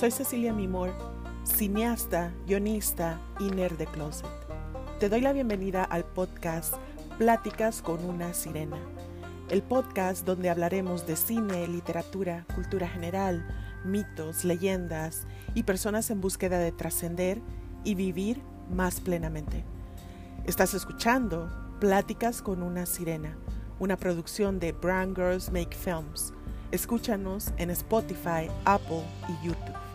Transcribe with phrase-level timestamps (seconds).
[0.00, 0.94] Soy Cecilia Mimor,
[1.44, 4.30] cineasta, guionista y nerd de closet.
[4.98, 6.76] Te doy la bienvenida al podcast
[7.18, 8.78] Pláticas con una sirena,
[9.50, 13.46] el podcast donde hablaremos de cine, literatura, cultura general,
[13.84, 17.42] mitos, leyendas y personas en búsqueda de trascender
[17.84, 18.40] y vivir
[18.70, 19.66] más plenamente.
[20.46, 23.36] Estás escuchando Pláticas con una sirena,
[23.78, 26.32] una producción de Brown Girls Make Films.
[26.70, 29.89] Escúchanos en Spotify, Apple y YouTube.